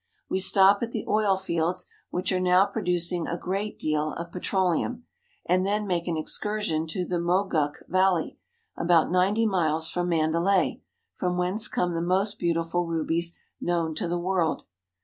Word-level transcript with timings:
We 0.29 0.39
stop 0.39 0.81
at 0.81 0.91
the 0.93 1.05
oil 1.07 1.37
fields, 1.37 1.85
which 2.09 2.31
are 2.31 2.39
now 2.39 2.65
producing 2.65 3.27
a 3.27 3.37
great 3.37 3.77
deal 3.77 4.13
of 4.13 4.31
petroleum, 4.31 5.05
and 5.45 5.63
then 5.63 5.85
make 5.85 6.07
an 6.07 6.17
excursion 6.17 6.87
to 6.87 7.05
the 7.05 7.19
Mogok 7.19 7.87
Valley, 7.87 8.39
about 8.75 9.11
ninety 9.11 9.45
miles 9.45 9.91
from 9.91 10.09
Mandalay, 10.09 10.81
from 11.13 11.37
whence 11.37 11.67
come 11.67 11.93
the 11.93 12.01
most 12.01 12.39
beautiful 12.39 12.87
rubies 12.87 13.39
known 13.61 13.93
to 13.93 14.07
the 14.07 14.17
world. 14.17 14.65